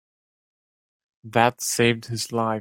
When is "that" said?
1.23-1.61